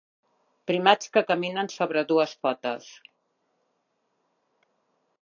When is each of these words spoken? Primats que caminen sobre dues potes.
Primats 0.71 1.11
que 1.17 1.23
caminen 1.33 1.69
sobre 1.75 2.05
dues 2.13 2.35
potes. 2.49 2.91